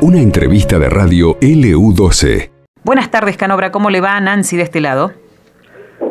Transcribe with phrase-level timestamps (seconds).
[0.00, 2.50] Una entrevista de radio LU12.
[2.84, 3.70] Buenas tardes, Canobra.
[3.70, 5.12] ¿Cómo le va Nancy de este lado?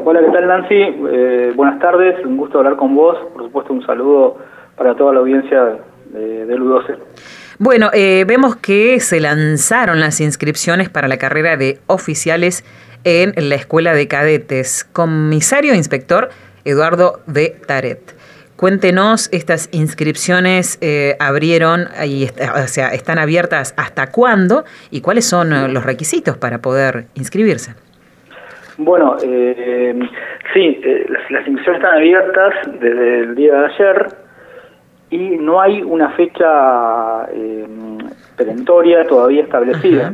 [0.06, 0.76] Hola, ¿qué tal Nancy?
[1.12, 3.18] Eh, buenas tardes, un gusto hablar con vos.
[3.34, 4.38] Por supuesto, un saludo
[4.78, 5.80] para toda la audiencia
[6.14, 6.98] de, de LU12.
[7.60, 12.64] Bueno, eh, vemos que se lanzaron las inscripciones para la carrera de oficiales
[13.04, 14.84] en la Escuela de Cadetes.
[14.86, 16.30] Comisario Inspector
[16.66, 18.16] Eduardo de Taret.
[18.62, 25.52] Cuéntenos, estas inscripciones eh, abrieron, y, o sea, están abiertas hasta cuándo y cuáles son
[25.52, 27.74] eh, los requisitos para poder inscribirse.
[28.78, 30.00] Bueno, eh,
[30.54, 34.08] sí, eh, las, las, inscripciones están abiertas desde el día de ayer
[35.10, 37.66] y no hay una fecha eh,
[38.38, 40.14] perentoria todavía establecida.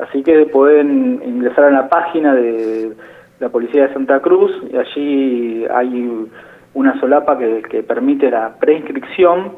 [0.00, 2.92] Así que pueden ingresar a la página de
[3.38, 6.26] la Policía de Santa Cruz y allí hay
[6.74, 9.52] una solapa que, permite la preinscripción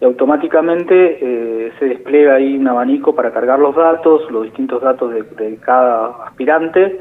[0.00, 5.12] y automáticamente eh, se despliega ahí un abanico para cargar los datos, los distintos datos
[5.12, 7.00] de, cada aspirante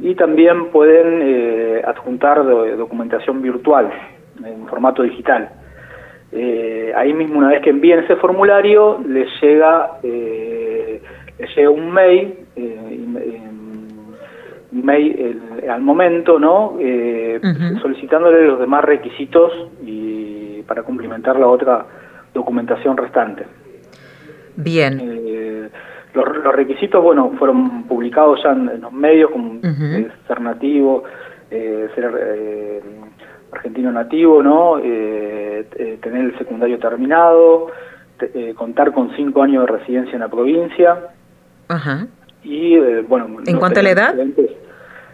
[0.00, 3.90] y también pueden eh, adjuntar do, documentación virtual
[4.44, 5.50] en formato digital.
[6.32, 12.34] Eh, ahí mismo una vez que envíen ese formulario les llega les llega un mail
[14.72, 17.82] mail el, al momento no eh, uh -huh.
[17.82, 19.52] solicitándole los demás requisitos
[19.84, 21.86] y para cumplimentar la otra
[22.32, 23.44] documentación restante
[24.56, 25.68] bien eh,
[26.14, 30.10] los, los, requisitos bueno fueron publicados ya en, en los medios como uh -huh.
[30.26, 31.04] ser nativo
[31.50, 32.82] ser
[33.52, 34.78] argentino nativo, ¿no?
[34.78, 37.68] Eh, eh, tener el secundario terminado,
[38.18, 40.98] te, eh, contar con cinco años de residencia en la provincia.
[41.68, 42.06] Ajá.
[42.42, 43.26] Y, eh, bueno...
[43.46, 44.14] ¿En no cuanto a la edad?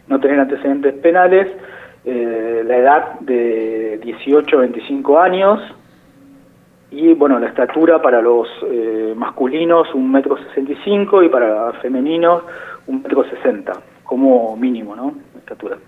[0.08, 1.48] No tener antecedentes penales,
[2.04, 5.60] eh, la edad de 18 a 25 años
[6.90, 8.46] y, bueno, la estatura para los
[9.16, 12.44] masculinos un metro sesenta y cinco y para femeninos
[12.86, 13.72] un metro sesenta,
[14.04, 15.14] como mínimo, ¿no?
[15.46, 15.78] estatura.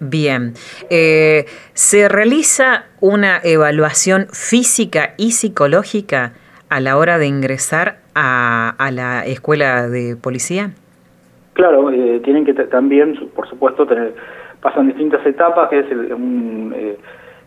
[0.00, 0.54] Bien.
[0.90, 6.32] Eh, ¿Se realiza una evaluación física y psicológica
[6.68, 10.72] a la hora de ingresar a, a la escuela de policía?
[11.52, 14.14] Claro, eh, tienen que también, por supuesto, tener
[14.60, 16.96] pasan distintas etapas, que es el, un, eh,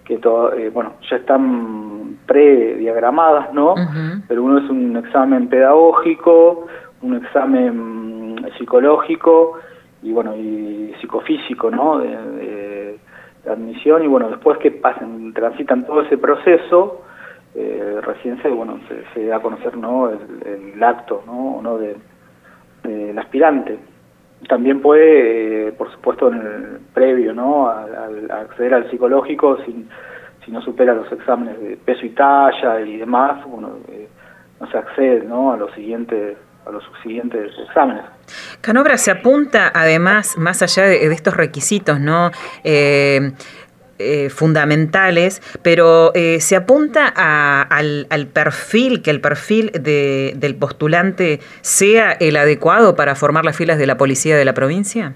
[0.04, 3.74] que todo, eh, bueno, ya están prediagramadas, ¿no?
[3.74, 4.24] Uh -huh.
[4.28, 6.68] Pero uno es un examen pedagógico,
[7.02, 9.60] un examen psicológico,
[10.06, 13.00] y bueno y psicofísico no de, de,
[13.44, 17.02] de, admisión y bueno después que pasen transitan todo ese proceso
[17.56, 21.80] eh, recién se bueno se, se, da a conocer no el, el acto no no
[21.80, 21.96] de,
[22.84, 23.80] del aspirante
[24.48, 29.88] también puede eh, por supuesto en el previo no al, acceder al psicológico si,
[30.44, 34.08] si no supera los exámenes de peso y talla y demás bueno eh,
[34.60, 38.04] no se accede no a los siguientes a los siguientes exámenes.
[38.62, 42.32] Canobra se apunta además, más allá de, de estos requisitos, ¿no?
[42.64, 43.34] Eh,
[43.98, 50.56] eh, fundamentales, pero eh, se apunta a, al, al, perfil, que el perfil de, del
[50.56, 55.14] postulante sea el adecuado para formar las filas de la policía de la provincia.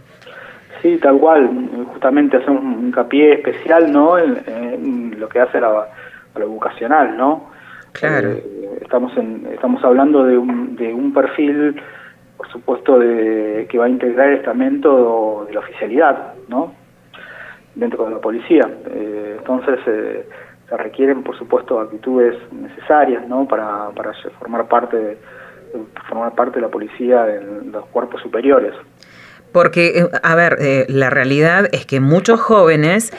[0.81, 1.49] Sí, tal cual.
[1.91, 4.17] Justamente hacemos un hincapié especial, ¿no?
[4.17, 5.87] En, en lo que hace a la,
[6.35, 7.49] a lo vocacional, ¿no?
[7.91, 8.29] Claro.
[8.31, 11.81] Eh, estamos en, estamos hablando de un, de un perfil,
[12.37, 16.78] por supuesto, de que va a integrar el estamento de la oficialidad, ¿no?
[17.79, 18.69] Dentro de la policía.
[18.87, 20.27] Eh, entonces eh,
[20.67, 23.47] se requieren, por supuesto, actitudes necesarias, ¿no?
[23.47, 25.17] Para, para formar parte de,
[26.07, 28.73] formar parte de la policía en los cuerpos superiores.
[29.51, 33.11] Porque, a ver, eh, la realidad es que muchos jóvenes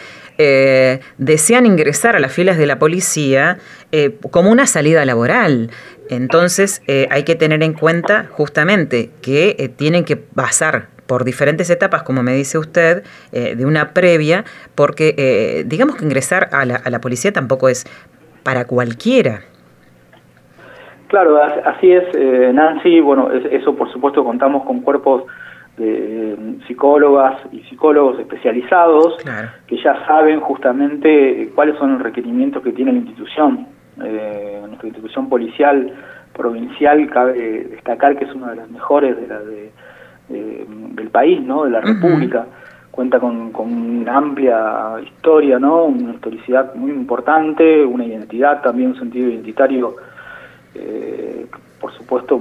[0.42, 3.58] eh, desean ingresar a las filas de la policía
[3.92, 5.70] eh, como una salida laboral.
[6.08, 11.68] Entonces eh, hay que tener en cuenta justamente que eh, tienen que pasar por diferentes
[11.70, 14.44] etapas, como me dice usted, de una previa,
[14.76, 17.84] porque digamos que ingresar a la, a la policía tampoco es
[18.44, 19.40] para cualquiera.
[21.08, 22.04] Claro, así es,
[22.54, 23.00] Nancy.
[23.00, 25.24] Bueno, eso por supuesto contamos con cuerpos
[25.80, 26.36] de
[26.66, 29.48] psicólogas y psicólogos especializados claro.
[29.66, 33.66] que ya saben justamente cuáles son los requerimientos que tiene la institución.
[34.04, 35.92] Eh, nuestra institución policial
[36.34, 39.72] provincial cabe destacar que es una de las mejores de la de,
[40.30, 41.64] de, del país, ¿no?
[41.64, 42.40] De la República.
[42.40, 42.90] Uh -huh.
[42.90, 45.84] Cuenta con, con, una amplia historia, ¿no?
[45.84, 49.94] Una historicidad muy importante, una identidad también, un sentido identitario,
[50.74, 51.46] eh,
[51.80, 52.40] por supuesto,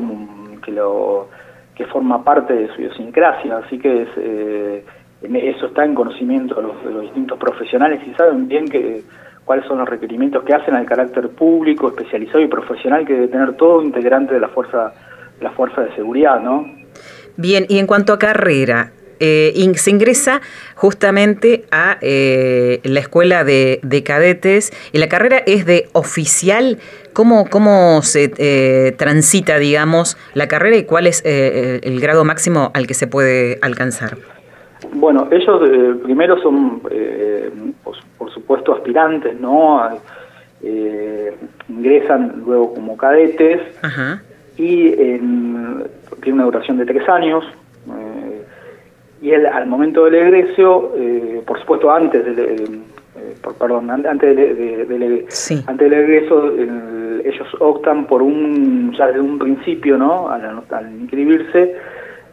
[0.64, 1.28] que lo
[1.76, 4.84] que forma parte de su idiosincrasia, así que es, eh,
[5.22, 9.02] eso está en conocimiento de los, de los, distintos profesionales y saben bien que
[9.46, 13.54] cuáles son los requerimientos que hacen al carácter público, especializado y profesional que debe tener
[13.54, 14.94] todo integrante de la fuerza,
[15.40, 16.66] la fuerza de seguridad, ¿no?
[17.38, 20.42] Bien, y en cuanto a carrera, eh, se ingresa
[20.76, 26.78] justamente a eh, la escuela de, cadetes y la carrera es de oficial.
[27.12, 32.88] ¿Cómo, cómo se eh, transita, digamos, la carrera y cuál es el grado máximo al
[32.88, 34.18] que se puede alcanzar?
[34.94, 36.82] Bueno, ellos primero son,
[37.84, 39.82] por, supuesto, aspirantes, ¿no?
[41.70, 43.62] ingresan luego como cadetes
[44.58, 44.94] y
[46.22, 47.46] tiene una duración de tres años
[49.22, 55.26] y él al momento del egreso, eh, por supuesto antes del, eh, perdón, antes del,
[55.68, 56.54] antes del egreso,
[57.24, 60.30] ellos optan por un, ya desde un principio, ¿no?
[60.30, 60.64] Al,
[61.02, 61.76] inscribirse,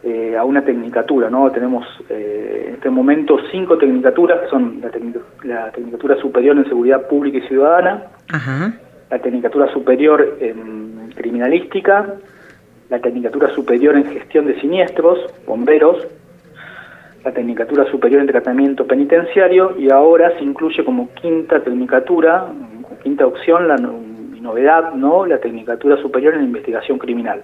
[0.05, 1.51] eh, a una tecnicatura, ¿no?
[1.51, 4.81] Tenemos en este momento cinco tecnicaturas, que son
[5.43, 8.05] la, Tecnicatura Superior en Seguridad Pública y Ciudadana,
[9.11, 12.15] la Tecnicatura Superior en Criminalística,
[12.89, 16.07] la Tecnicatura Superior en Gestión de Siniestros, Bomberos,
[17.25, 22.47] la Tecnicatura Superior en Tratamiento Penitenciario y ahora se incluye como quinta tecnicatura,
[23.03, 25.27] quinta opción, la novedad, ¿no?
[25.27, 27.43] La Tecnicatura Superior en Investigación Criminal.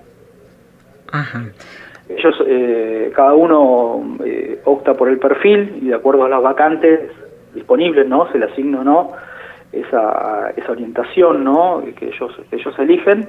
[2.08, 7.10] Ellos, eh, cada uno eh, opta por el perfil y de acuerdo a las vacantes
[7.54, 8.30] disponibles, ¿no?
[8.30, 9.12] Se le asigna, ¿no?
[9.72, 11.82] Esa, esa orientación, ¿no?
[11.96, 13.28] Que ellos, ellos eligen.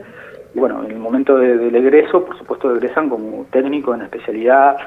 [0.55, 4.77] Y bueno, en el momento del egreso, por supuesto, egresan como técnico en especialidad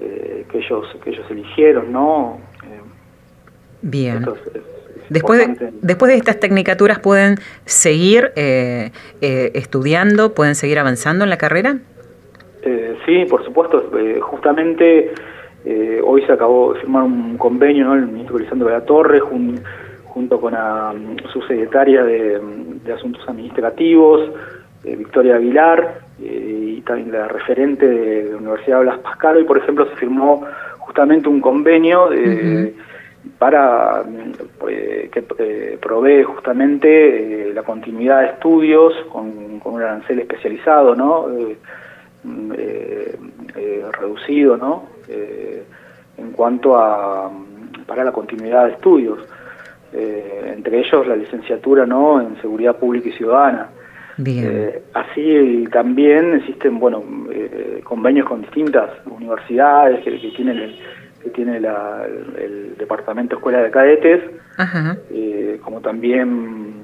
[0.00, 2.38] eh, que ellos que ellos eligieron, ¿no?
[2.64, 2.80] Eh,
[3.82, 4.24] Bien.
[5.10, 7.36] después de, después de estas tecnicaturas, ¿pueden
[7.66, 11.78] seguir eh, estudiando, pueden seguir avanzando en la carrera?
[13.04, 13.90] sí, por supuesto.
[14.20, 15.12] justamente
[16.04, 17.94] hoy se acabó de firmar un convenio, ¿no?
[17.94, 22.40] El ministro Lisandro de la Torre, junto con la mm, subsecretaria de,
[22.84, 24.30] de Asuntos Administrativos,
[24.84, 29.86] Victoria Aguilar, y también la referente de la Universidad de Blas Pascaro, y por ejemplo
[29.88, 30.44] se firmó
[30.78, 32.10] justamente un convenio
[33.38, 34.04] para
[34.68, 40.94] eh, que eh, provee justamente eh, la continuidad de estudios con, con un arancel especializado,
[40.94, 41.26] ¿no?
[44.00, 44.84] reducido, ¿no?
[45.08, 47.30] en cuanto a
[47.86, 49.18] para la continuidad de estudios,
[49.92, 52.20] entre ellos la licenciatura, ¿no?
[52.20, 53.68] En seguridad pública y ciudadana.
[54.18, 60.78] Eh, así también existen bueno eh, convenios con distintas universidades que, tienen el,
[61.22, 64.22] que tiene el, departamento escuela de cadetes,
[65.10, 66.82] eh, como también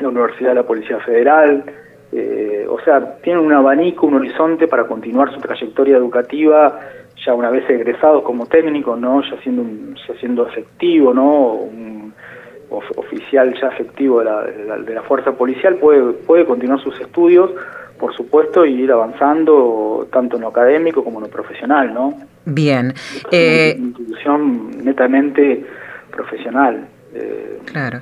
[0.00, 1.64] la Universidad de la Policía Federal.
[2.68, 6.80] o sea, tienen un abanico, un horizonte para continuar su trayectoria educativa
[7.24, 9.22] ya una vez egresados como técnicos, ¿no?
[9.22, 9.64] ya siendo,
[10.06, 11.52] ya siendo efectivo, ¿no?
[11.54, 11.95] Un,
[12.70, 14.42] oficial ya efectivo de la,
[14.78, 17.50] de la, fuerza policial puede, puede continuar sus estudios,
[17.98, 22.14] por supuesto, y ir avanzando tanto en lo académico como en lo profesional, ¿no?
[22.44, 22.92] Bien.
[22.96, 25.64] Es una eh, institución netamente
[26.10, 26.86] profesional.
[27.14, 27.60] Eh.
[27.66, 28.00] Claro.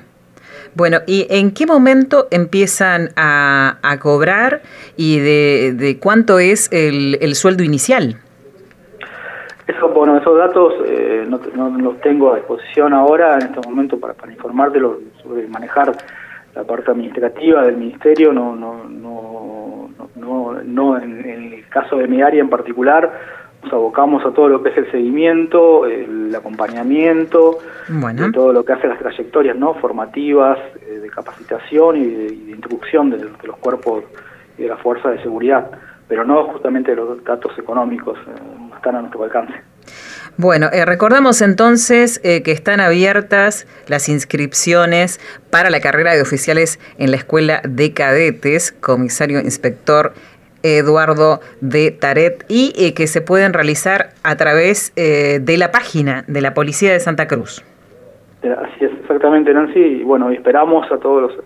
[0.73, 4.61] Bueno, ¿y en qué momento empiezan a, a cobrar
[4.97, 8.17] y de, de cuánto es el, el sueldo inicial?
[9.67, 14.15] Eso, bueno, esos datos eh, no, los tengo a disposición ahora, en este momento, para,
[14.15, 14.79] para informarte
[15.21, 15.95] sobre manejar
[16.55, 22.23] la parte administrativa del ministerio, no, no, no, no, no en, el caso de mi
[22.23, 23.11] área en particular,
[23.61, 28.31] nos abocamos a todo lo que es el seguimiento, el acompañamiento, bueno.
[28.31, 33.29] todo lo que hace las trayectorias no formativas, eh, de capacitación y de, instrucción de,
[33.43, 34.05] los cuerpos
[34.57, 35.69] y de la fuerza de seguridad,
[36.07, 38.17] pero no justamente los datos económicos.
[38.17, 39.53] Eh, a nuestro alcance.
[40.37, 46.79] Bueno, eh, recordamos entonces eh, que están abiertas las inscripciones para la carrera de oficiales
[46.97, 50.13] en la Escuela de Cadetes, comisario inspector
[50.61, 56.41] Eduardo de Taret, y eh, que se pueden realizar a través de la página de
[56.41, 57.63] la Policía de Santa Cruz.
[58.41, 59.79] Así es, exactamente, Nancy.
[59.79, 61.45] Y bueno, esperamos a todos los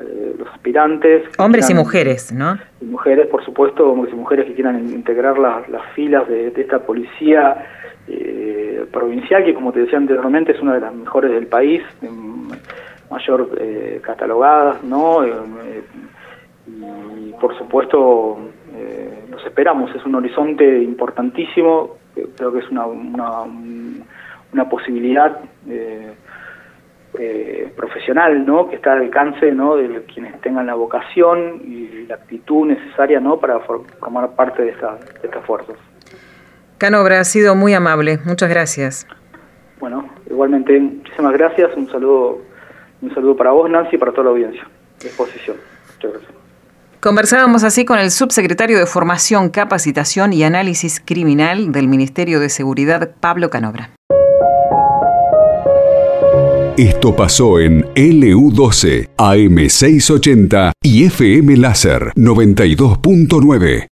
[0.00, 1.24] eh, los aspirantes.
[1.38, 2.56] Hombres y mujeres, ¿no?
[2.80, 7.56] Y mujeres, por supuesto, hombres y mujeres que quieran integrar las filas de, esta policía
[7.56, 7.87] eh,
[8.92, 11.82] provincial, que como te decía anteriormente es una de las mejores del país,
[13.10, 15.26] mayor eh, catalogadas, ¿no?
[15.26, 15.32] y
[17.40, 18.38] por supuesto
[19.30, 21.96] los esperamos, es un horizonte importantísimo,
[22.36, 23.44] creo que es una, una,
[24.52, 25.40] una posibilidad
[27.18, 28.68] eh, profesional, ¿no?
[28.68, 29.76] Que está al alcance, ¿no?
[29.76, 33.38] De quienes tengan la vocación y la actitud necesaria, ¿no?
[33.38, 35.76] Para formar parte de, esta, de estas fuerzas.
[36.78, 38.18] Canobra, ha sido muy amable.
[38.24, 39.06] Muchas gracias.
[39.80, 41.76] Bueno, igualmente, muchísimas gracias.
[41.76, 42.40] Un saludo
[43.00, 44.66] Un saludo para vos, Nancy, y para toda la audiencia.
[45.00, 45.56] Exposición.
[45.94, 46.32] Muchas gracias.
[47.00, 53.10] Conversábamos así con el subsecretario de Formación, Capacitación y Análisis Criminal del Ministerio de Seguridad,
[53.20, 53.90] Pablo Canobra.
[56.76, 63.86] Esto pasó en LU12, AM680 y FM Láser 92.9.